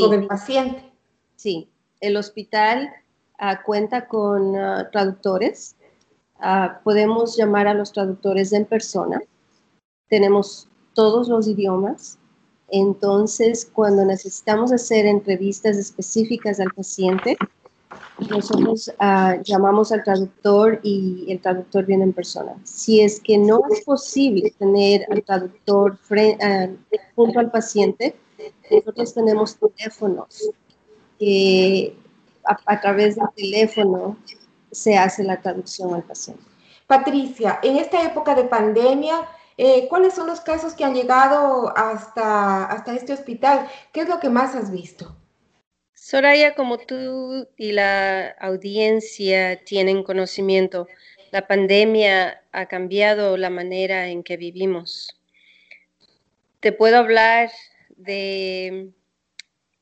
[0.00, 0.92] con el paciente.
[1.36, 1.70] Sí,
[2.00, 2.90] el hospital
[3.38, 5.76] ah, cuenta con ah, traductores.
[6.38, 9.20] Ah, podemos llamar a los traductores en persona.
[10.08, 12.18] Tenemos todos los idiomas.
[12.68, 17.36] Entonces, cuando necesitamos hacer entrevistas específicas al paciente,
[18.28, 18.92] nosotros
[19.44, 22.54] llamamos al traductor y el traductor viene en persona.
[22.64, 25.98] Si es que no es posible tener al traductor
[27.16, 28.16] junto al paciente,
[28.70, 30.50] nosotros tenemos teléfonos
[31.18, 31.96] que
[32.44, 34.16] a, través del teléfono
[34.70, 36.42] se hace la traducción al paciente.
[36.86, 42.64] Patricia, en esta época de pandemia, eh, ¿cuáles son los casos que han llegado hasta,
[42.64, 43.68] hasta este hospital?
[43.92, 45.14] ¿Qué es lo que más has visto?
[46.10, 50.88] Soraya, como tú y la audiencia tienen conocimiento,
[51.30, 55.20] la pandemia ha cambiado la manera en que vivimos.
[56.58, 57.52] Te puedo hablar
[57.90, 58.90] de,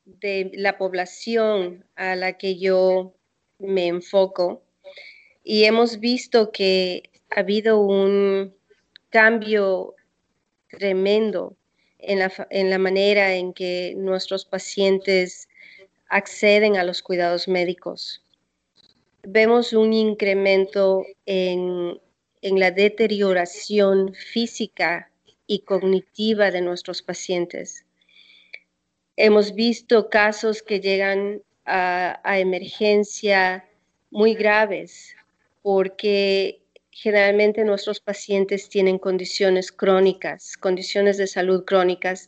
[0.05, 3.15] de la población a la que yo
[3.57, 4.61] me enfoco
[5.43, 8.53] y hemos visto que ha habido un
[9.09, 9.95] cambio
[10.67, 11.57] tremendo
[11.97, 15.48] en la, en la manera en que nuestros pacientes
[16.09, 18.23] acceden a los cuidados médicos.
[19.23, 21.99] Vemos un incremento en,
[22.41, 25.11] en la deterioración física
[25.45, 27.85] y cognitiva de nuestros pacientes.
[29.15, 33.65] Hemos visto casos que llegan a, a, emergencia
[34.09, 35.15] muy graves
[35.61, 42.27] porque generalmente nuestros pacientes tienen condiciones crónicas, condiciones de salud crónicas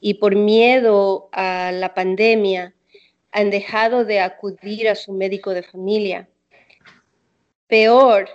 [0.00, 2.74] y por miedo a la pandemia
[3.34, 6.28] han dejado de acudir a su médico de familia.
[7.66, 8.28] Peor,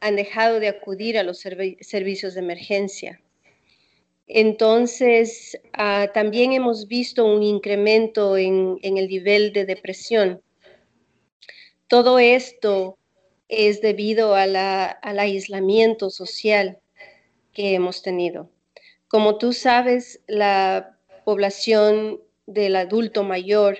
[0.00, 3.22] han dejado de acudir a los servicios de emergencia.
[4.26, 10.42] Entonces, ah, también hemos visto un incremento en, el nivel de depresión.
[11.88, 12.98] Todo esto
[13.48, 16.80] es debido al aislamiento social
[17.54, 18.50] que hemos tenido.
[19.08, 23.78] Como tú sabes, la población del adulto mayor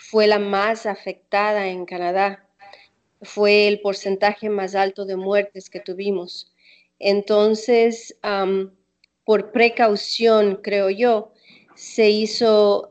[0.00, 2.48] fue la más afectada en Canadá.
[3.20, 6.52] Fue el porcentaje más alto de muertes que tuvimos.
[6.98, 8.16] Entonces,
[9.24, 11.32] por precaución, creo yo,
[11.74, 12.88] se hizo,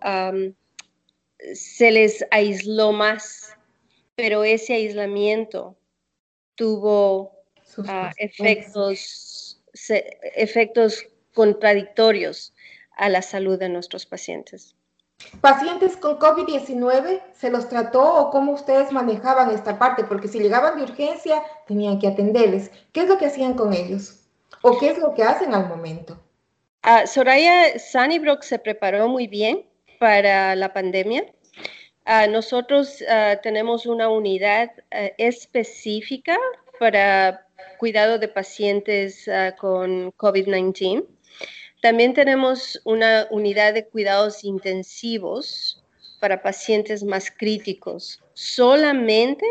[1.53, 3.57] se les aisló más,
[4.15, 5.75] pero ese aislamiento
[6.53, 7.43] tuvo
[7.87, 9.59] ah, efectos,
[10.35, 12.53] efectos contradictorios
[12.95, 14.75] a la salud de nuestros pacientes.
[15.41, 20.03] ¿Pacientes con COVID-19 se los trató o cómo ustedes manejaban esta parte?
[20.03, 22.71] Porque si llegaban de urgencia, tenían que atenderles.
[22.91, 24.21] ¿Qué es lo que hacían con ellos?
[24.61, 26.19] ¿O qué es lo que hacen al momento?
[26.83, 29.65] Uh, Soraya Sunnybrook se preparó muy bien
[29.99, 31.25] para la pandemia.
[32.05, 34.71] Ah, nosotros ah, tenemos una unidad
[35.17, 36.37] específica
[36.79, 37.45] para
[37.77, 39.29] cuidado de pacientes
[39.59, 41.05] con COVID-19.
[41.81, 45.81] También tenemos una unidad de cuidados intensivos
[46.19, 49.45] para pacientes más críticos, solamente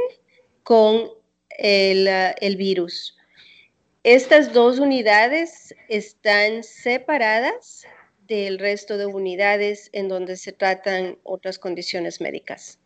[0.63, 1.11] con
[1.59, 3.17] el, virus.
[4.03, 7.87] Estas dos unidades están separadas
[8.27, 12.79] del resto de unidades en donde se tratan otras condiciones médicas.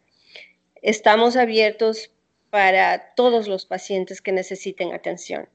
[0.81, 2.13] Estamos abiertos
[2.51, 5.49] para todos los pacientes que necesiten atención.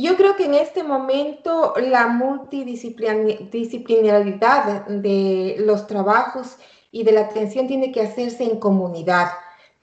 [0.00, 6.56] Yo creo que en este momento la multidisciplinaridad de los trabajos
[6.90, 9.30] y de la atención tiene que hacerse en comunidad.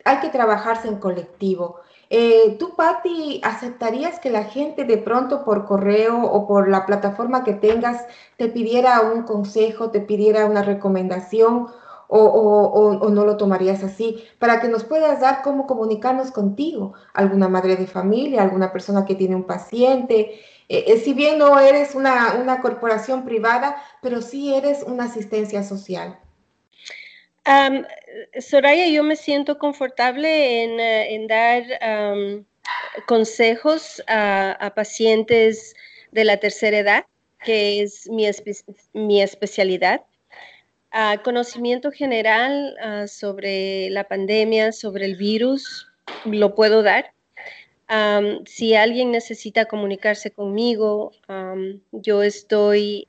[0.05, 1.77] Hay que trabajarse en colectivo.
[2.09, 7.43] Eh, ¿Tú, Patti, aceptarías que la gente de pronto por correo o por la plataforma
[7.43, 8.05] que tengas
[8.37, 11.67] te pidiera un consejo, te pidiera una recomendación
[12.15, 17.75] o, no lo tomarías así, para que nos puedas dar cómo comunicarnos contigo, alguna madre
[17.75, 20.39] de familia, alguna persona que tiene un paciente.
[20.67, 26.19] Eh, eh, si bien no eres una, corporación privada, pero sí eres una asistencia social.
[28.39, 32.45] Soraya, yo me siento confortable en, eh, dar
[33.05, 35.75] consejos a, pacientes
[36.11, 37.05] de la tercera edad,
[37.43, 40.01] que es mi especialidad
[40.97, 45.89] Ah, conocimiento general ah, sobre la pandemia, sobre el virus,
[46.23, 47.13] lo puedo dar.
[48.45, 51.11] si alguien necesita comunicarse conmigo,
[51.91, 53.05] yo estoy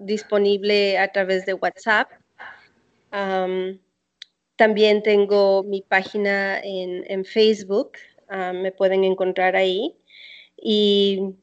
[0.00, 2.10] disponible a través de WhatsApp.
[4.56, 7.92] también tengo mi página en, Facebook,
[8.28, 9.96] me pueden encontrar ahí.
[10.56, 11.36] Y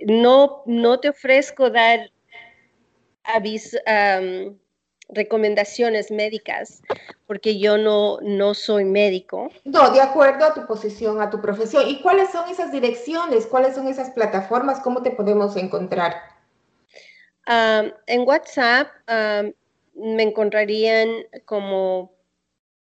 [0.00, 2.10] no, no te ofrezco dar
[5.08, 6.82] recomendaciones médicas,
[7.26, 9.50] porque yo no, no soy médico.
[9.64, 11.88] No, de acuerdo a tu posición, a tu profesión.
[11.88, 13.46] ¿Y cuáles son esas direcciones?
[13.46, 14.80] ¿Cuáles son esas plataformas?
[14.80, 16.14] ¿Cómo te podemos encontrar?
[17.48, 18.88] en WhatsApp
[19.94, 21.08] me encontrarían
[21.44, 22.12] como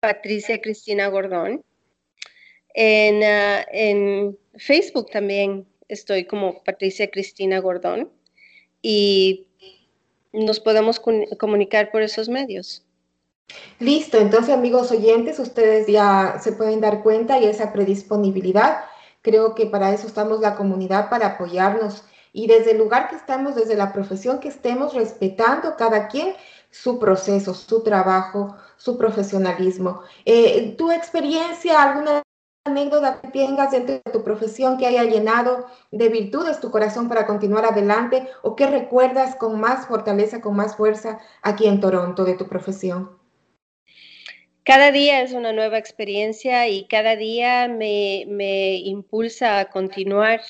[0.01, 1.64] Patricia Cristina Gordón.
[2.74, 8.11] En, ah, en Facebook también estoy como Patricia Cristina Gordón.
[8.82, 9.47] Y
[10.33, 11.01] nos podemos
[11.39, 12.83] comunicar por esos medios.
[13.79, 18.85] Listo, entonces amigos oyentes, ustedes ya se pueden dar cuenta y esa predisponibilidad,
[19.22, 23.55] creo que para eso estamos la comunidad, para apoyarnos y desde el lugar que estamos,
[23.55, 26.35] desde la profesión que estemos respetando cada quien
[26.70, 30.03] su proceso, su trabajo, su profesionalismo.
[30.26, 32.22] Eh, ¿Tu experiencia, alguna
[32.69, 37.27] anécdota que tengas dentro de tu profesión que haya llenado de virtudes tu corazón para
[37.27, 42.35] continuar adelante o que recuerdas con más fortaleza, con más fuerza aquí en Toronto de
[42.35, 43.19] tu profesión?
[44.69, 50.43] Cada día es una nueva experiencia y cada día me, impulsa a continuar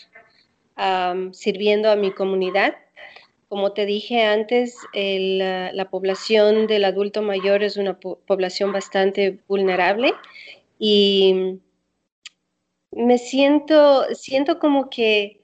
[1.31, 2.75] sirviendo a mi comunidad.
[3.49, 10.12] Como te dije antes, la población del adulto mayor es una población bastante vulnerable
[10.81, 11.61] y
[12.99, 15.42] me siento, siento como que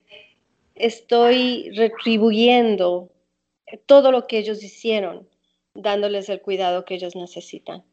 [0.75, 3.11] estoy retribuyendo
[3.87, 5.29] todo lo que ellos hicieron,
[5.75, 7.85] dándoles el cuidado que ellos necesitan.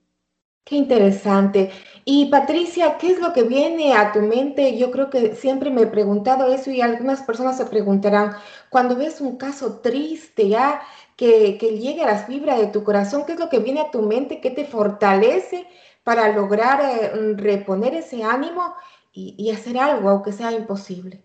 [0.64, 1.72] Qué interesante.
[2.06, 4.78] Y Patricia, ¿qué es lo que viene a tu mente?
[4.78, 8.34] Yo creo que siempre me he preguntado eso y algunas personas se preguntarán,
[8.70, 10.82] cuando ves un caso triste ya,
[11.16, 13.92] que, que llegue a las fibras de tu corazón, ¿qué es lo que viene a
[13.92, 14.40] tu mente?
[14.40, 15.68] ¿Qué te fortalece
[16.04, 18.74] para lograr eh, reponer ese ánimo
[19.14, 21.22] y, hacer algo, aunque sea imposible?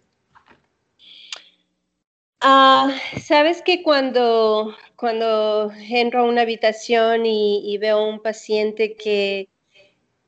[2.40, 9.48] Ah, Sabes que cuando, cuando entro a una habitación y, veo a un paciente que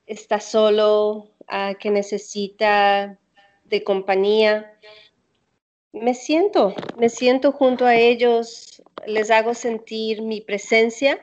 [0.06, 3.18] está solo, ah, que necesita
[3.64, 4.78] de compañía,
[5.92, 11.20] me siento, me siento junto a ellos, les hago sentir mi presencia,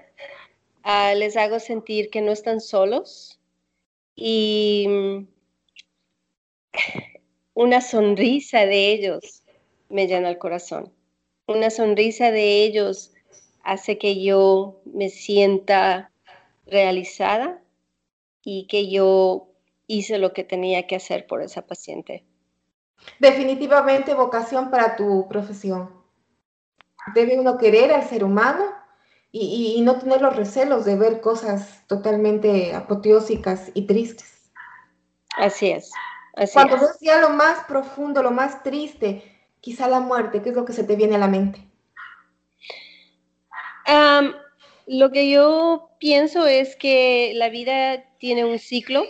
[0.83, 3.39] ah, les hago sentir que no están solos
[4.15, 5.27] y
[7.53, 9.43] una sonrisa de ellos
[9.89, 10.91] me llena el corazón.
[11.47, 13.13] Una sonrisa de ellos
[13.63, 16.11] hace que yo me sienta
[16.65, 17.61] realizada
[18.43, 19.47] y que yo
[19.87, 22.23] hice lo que tenía que hacer por esa paciente.
[23.19, 25.89] Definitivamente vocación para tu profesión.
[27.13, 28.65] Debe uno querer al ser humano
[29.31, 34.49] y, no tener los recelos de ver cosas totalmente apoteósicas y tristes.
[35.37, 35.91] Así es.
[36.53, 39.23] Cuando ves ya lo más profundo, lo más triste,
[39.61, 41.61] quizá la muerte, ¿qué es lo que se te viene a la mente?
[44.87, 49.03] lo que yo pienso es que la vida tiene un ciclo.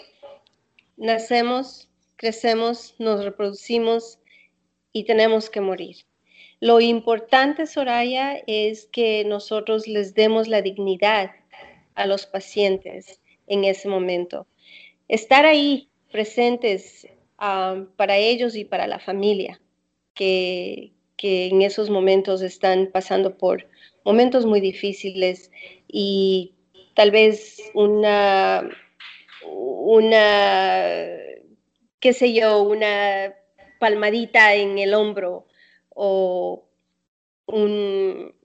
[0.97, 4.19] Nacemos, crecemos, nos reproducimos
[4.93, 5.97] y tenemos que morir.
[6.59, 11.31] Lo importante, Soraya, es que nosotros les demos la dignidad
[11.95, 14.47] a los pacientes en ese momento.
[15.07, 17.07] Estar ahí presentes
[17.37, 19.59] para ellos y para la familia,
[20.13, 23.67] que, en esos momentos están pasando por
[24.03, 25.49] momentos muy difíciles
[25.87, 26.53] y
[26.93, 28.69] tal vez una,
[29.43, 30.93] una,
[31.99, 33.33] qué sé yo, una
[33.79, 35.47] palmadita en el hombro
[35.89, 36.63] o
[37.47, 38.35] un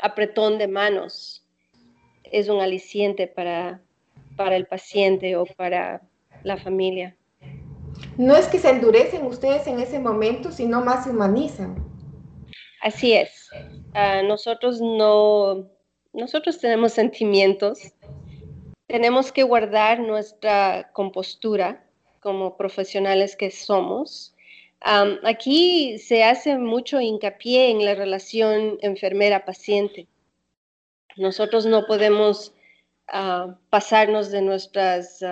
[0.00, 1.44] apretón de manos
[2.22, 3.82] es un aliciente para,
[4.36, 6.02] para el paciente o para
[6.44, 7.17] la familia
[8.18, 11.76] no es que se endurecen ustedes en ese momento, sino más se humanizan.
[12.82, 13.48] Así es.
[13.94, 15.70] Ah, nosotros no,
[16.12, 17.78] nosotros tenemos sentimientos,
[18.88, 21.86] tenemos que guardar nuestra compostura
[22.20, 24.34] como profesionales que somos.
[25.24, 30.08] aquí se hace mucho hincapié en la relación enfermera-paciente.
[31.16, 32.52] Nosotros no podemos
[33.06, 35.22] ah, pasarnos de nuestras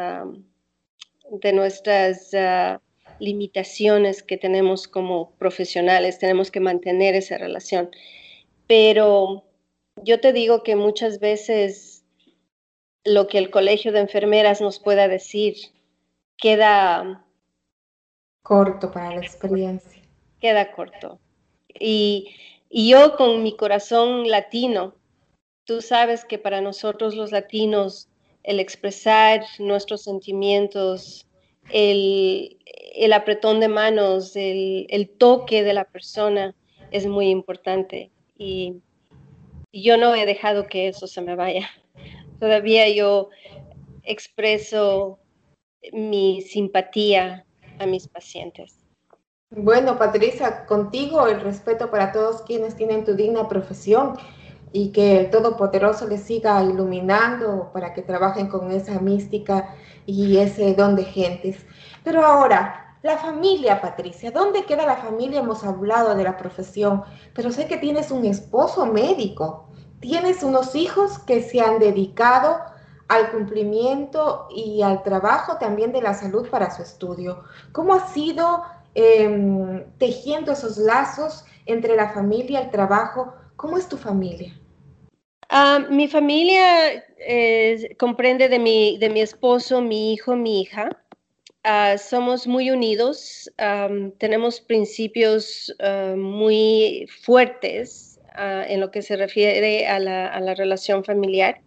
[1.31, 2.81] de nuestras ah,
[3.19, 7.91] limitaciones que tenemos como profesionales, tenemos que mantener esa relación.
[8.67, 9.45] Pero
[10.03, 12.05] yo te digo que muchas veces
[13.05, 15.57] lo que el colegio de enfermeras nos pueda decir
[16.37, 17.25] queda
[18.43, 20.03] corto para la experiencia.
[20.41, 21.19] Queda corto.
[21.79, 22.35] Y,
[22.69, 24.95] y yo con mi corazón latino,
[25.65, 28.09] tú sabes que para nosotros los latinos
[28.47, 31.27] el expresar nuestros sentimientos,
[31.71, 32.59] el,
[32.95, 36.55] el apretón de manos, el, el, toque de la persona
[36.93, 38.11] es muy importante.
[38.39, 38.81] Y,
[39.73, 41.69] yo no he dejado que eso se me vaya.
[42.41, 43.29] Todavía yo
[44.05, 45.19] expreso
[45.93, 47.45] mi simpatía
[47.79, 48.87] a mis pacientes.
[49.51, 54.17] Bueno, Patricia, contigo el respeto para todos quienes tienen tu digna profesión
[54.73, 59.75] y que el Todopoderoso les siga iluminando para que trabajen con esa mística
[60.07, 61.65] y ese don de gentes.
[62.05, 65.41] Pero ahora, la familia, Patricia, ¿dónde queda la familia?
[65.41, 67.05] Hemos hablado de la profesión,
[67.35, 69.69] pero sé que tienes un esposo médico,
[70.01, 72.59] tienes unos hijos que se han dedicado
[73.09, 77.45] al cumplimiento y al trabajo también de la salud para su estudio.
[77.73, 78.63] ¿Cómo ha sido
[78.95, 83.35] em, tejiendo esos lazos entre la familia el trabajo?
[83.57, 84.53] ¿Cómo es tu familia?
[85.49, 87.05] Ah, mi familia
[87.99, 90.91] comprende de mi, de mi esposo, mi hijo, mi hija.
[91.63, 93.51] Ah, somos muy unidos,
[94.19, 101.03] tenemos principios ah, muy fuertes en lo que se refiere a la, a la relación
[101.03, 101.63] familiar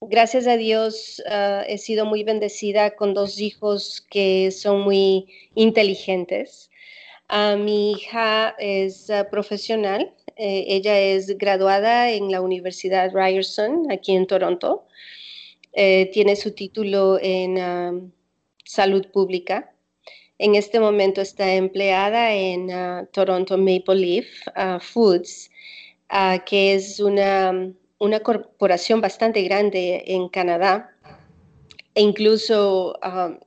[0.00, 1.22] gracias a Dios
[1.66, 6.70] he sido muy bendecida con dos hijos que son muy inteligentes.
[7.58, 14.86] Mi hija es profesional, eh, ella es graduada en la Universidad Ryerson, aquí en Toronto.
[15.72, 18.12] Eh, tiene su título en
[18.64, 19.72] salud pública.
[20.38, 22.68] En este momento está empleada en
[23.12, 24.26] Toronto Maple Leaf
[24.80, 25.50] Foods,
[26.46, 30.90] que es una una corporación bastante grande en Canadá
[31.94, 32.98] e incluso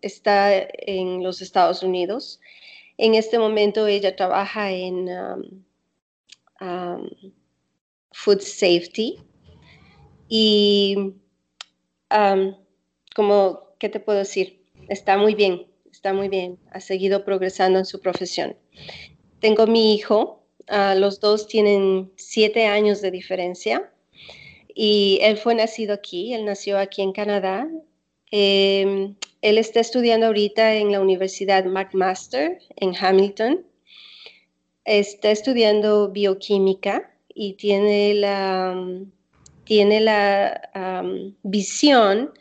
[0.01, 2.41] está en los Estados Unidos.
[3.03, 5.63] En este momento ella trabaja en um,
[6.61, 7.09] um,
[8.11, 9.17] Food Safety
[10.29, 11.15] y
[13.15, 14.63] como, ¿qué te puedo decir?
[14.87, 18.55] Está muy bien, está muy bien, ha seguido progresando en su profesión.
[19.39, 23.91] Tengo mi hijo, uh, los dos tienen siete años de diferencia
[24.75, 27.67] y él fue nacido aquí, él nació aquí en Canadá.
[28.31, 33.65] Em, él está estudiando ahorita en la Universidad McMaster en Hamilton.
[34.85, 39.03] Está estudiando bioquímica y tiene la,
[39.65, 40.71] tiene la
[41.43, 42.33] visión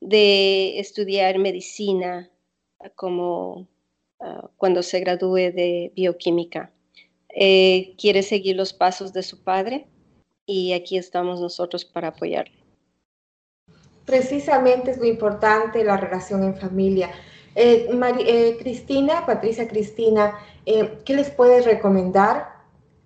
[0.00, 2.30] de estudiar medicina
[2.96, 3.68] como
[4.20, 6.72] ah, cuando se gradúe de bioquímica.
[7.34, 9.86] Eh, quiere seguir los pasos de su padre
[10.44, 12.61] y aquí estamos nosotros para apoyarle.
[14.06, 17.10] Precisamente es muy importante la relación en familia.
[17.54, 20.34] Eh, eh, Cristina, Patricia Cristina,
[20.66, 22.52] eh, ¿qué les puedes recomendar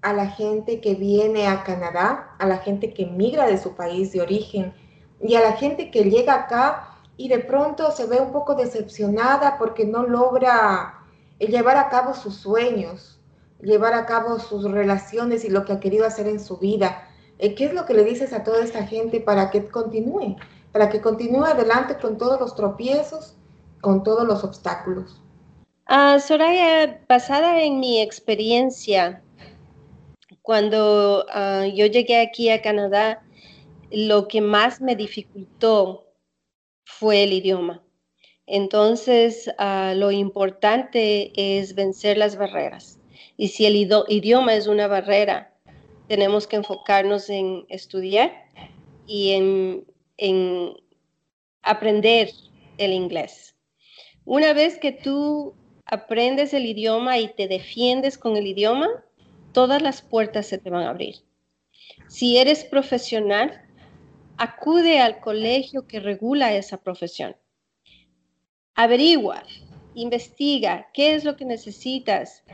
[0.02, 4.12] a la gente que viene a Canadá, a la gente que migra de su país
[4.12, 4.72] de origen
[5.20, 9.58] y a la gente que llega acá y de pronto se ve un poco decepcionada
[9.58, 10.94] porque no logra
[11.38, 13.20] llevar a cabo sus sueños,
[13.60, 17.08] llevar a cabo sus relaciones y lo que ha querido hacer en su vida?
[17.38, 20.36] Eh, ¿Qué es lo que le dices a toda esta gente para que continúe?
[20.76, 23.34] Para que continúe adelante con todos los tropiezos,
[23.80, 25.22] con todos los obstáculos.
[25.88, 29.22] Uh, Soraya, basada en mi experiencia,
[30.42, 33.24] cuando ah, yo llegué aquí a Canadá,
[33.90, 36.04] lo que más me dificultó
[36.84, 37.82] fue el idioma.
[38.44, 43.00] Entonces, ah, lo importante es vencer las barreras.
[43.38, 45.54] Y si el idioma es una barrera,
[46.06, 48.30] tenemos que enfocarnos en estudiar
[49.06, 49.95] y en,
[51.62, 52.30] aprender
[52.78, 53.56] el inglés.
[54.24, 55.54] Una vez que tú
[55.84, 58.88] aprendes el idioma y te defiendes con el idioma,
[59.52, 61.16] todas las puertas se te van a abrir.
[62.08, 63.62] Si eres profesional,
[64.36, 67.36] acude al colegio que regula esa profesión.
[68.74, 69.42] Averigua,
[69.94, 72.44] investiga qué es lo que necesitas,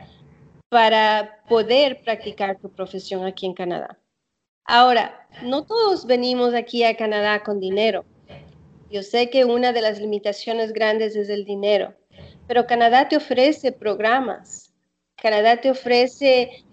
[0.73, 3.99] para poder practicar tu profesión aquí en Canadá.
[4.65, 8.05] Ahora, no todos venimos aquí a Canadá con dinero.
[8.89, 11.95] Yo sé que una de las limitaciones grandes es el dinero,
[12.47, 14.71] pero Canadá te ofrece programas.
[15.15, 16.63] Canadá te ofrece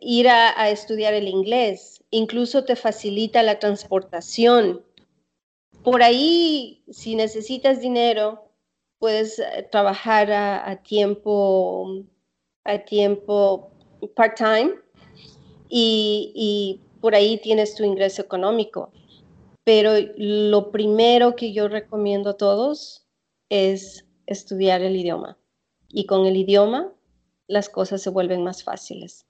[0.00, 4.84] ir a, estudiar el inglés, incluso te facilita la transportación.
[5.82, 8.52] Por ahí, si necesitas dinero,
[8.98, 12.04] puedes eh, trabajar a tiempo
[12.64, 13.70] a tiempo
[14.14, 14.74] part-time
[15.70, 18.92] y, por ahí tienes tu ingreso económico.
[19.64, 23.06] Pero lo primero que yo recomiendo a todos
[23.48, 25.38] es estudiar el idioma.
[25.88, 26.92] Y con el idioma
[27.46, 29.24] las cosas se vuelven más fáciles.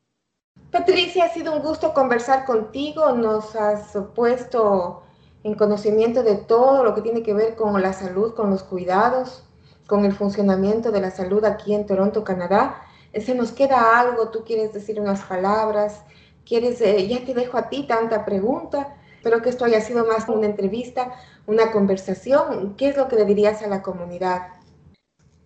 [0.72, 3.12] Patricia, ha sido un gusto conversar contigo.
[3.12, 5.02] Nos has puesto
[5.42, 9.44] en conocimiento de todo lo que tiene que ver con la salud, con los cuidados,
[9.86, 12.82] con el funcionamiento de la salud aquí en Toronto, Canadá.
[13.14, 16.04] Se nos queda algo, tú quieres decir unas palabras,
[16.44, 20.28] quieres, eh, ya te dejo a ti tanta pregunta, pero que esto haya sido más
[20.28, 21.12] una entrevista,
[21.46, 22.76] una conversación.
[22.76, 24.48] ¿Qué es lo que le dirías a la comunidad?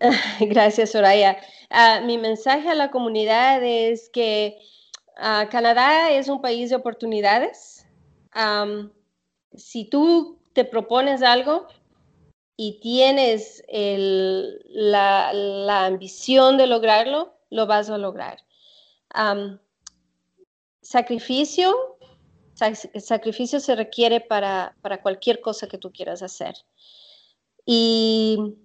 [0.41, 1.37] Gracias, Soraya.
[1.71, 4.59] Ah, mi mensaje a la comunidad es que
[5.17, 7.87] ah, Canadá es un país de oportunidades.
[9.57, 11.67] si tú te propones algo
[12.57, 15.31] y tienes la,
[15.87, 18.39] ambición de lograrlo, lo vas a lograr
[20.85, 21.97] sacrificio,
[23.01, 26.55] sacrificio se requiere para, cualquier cosa que tú quieras hacer.
[27.67, 28.57] Y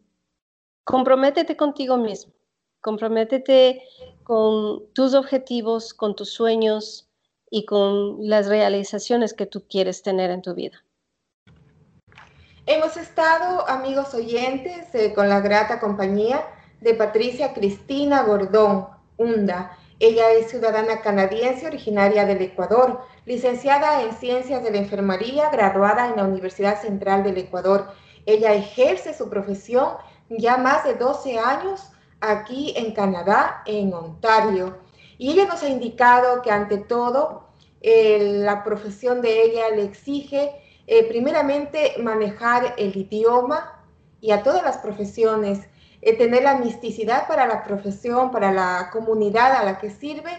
[0.83, 2.33] comprométete contigo mismo,
[2.81, 3.81] comprométete
[4.23, 7.09] con tus objetivos, con tus sueños
[7.49, 10.83] y con las realizaciones que tú quieres tener en tu vida.
[12.65, 16.45] Hemos estado, amigos oyentes, eh, con la grata compañía
[16.81, 24.63] de Patricia Cristina Gordón Hunda ella es ciudadana canadiense originaria del Ecuador, licenciada en Ciencias
[24.63, 27.91] de la Enfermería, graduada en la Universidad Central del Ecuador.
[28.25, 29.89] Ella ejerce su profesión
[30.29, 31.91] ya más de 12 años
[32.21, 34.77] aquí en Canadá, en Ontario.
[35.17, 37.49] Y ella nos ha indicado que ante todo
[37.81, 40.51] la profesión de ella le exige
[40.87, 43.83] eh, primeramente manejar el idioma
[44.21, 45.67] y a todas las profesiones
[46.01, 50.31] eh, tener la misticidad para la profesión, para la comunidad a la que sirve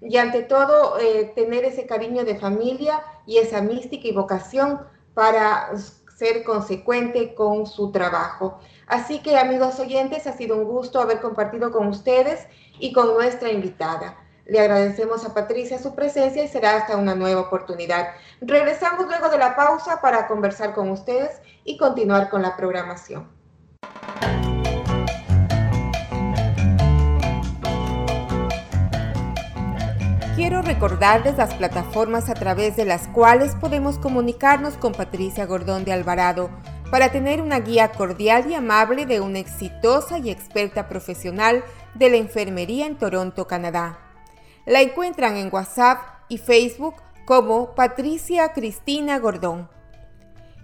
[0.00, 4.80] y ante todo eh, tener ese cariño de familia y esa mística y vocación
[5.14, 5.70] para
[6.16, 8.58] ser consecuente con su trabajo.
[8.86, 12.46] Así que amigos oyentes, ha sido un gusto haber compartido con ustedes
[12.78, 14.16] y con nuestra invitada.
[14.46, 18.08] Le agradecemos a Patricia su presencia y será hasta una nueva oportunidad.
[18.40, 23.28] Regresamos luego de la pausa para conversar con ustedes y continuar con la programación.
[30.38, 35.92] Quiero recordarles las plataformas a través de las cuales podemos comunicarnos con Patricia Gordón de
[35.92, 36.48] Alvarado
[36.92, 41.64] para tener una guía cordial y amable de una exitosa y experta profesional
[41.94, 43.98] de la enfermería en Toronto, Canadá.
[44.64, 49.68] La encuentran en WhatsApp y Facebook como Patricia Cristina Gordón.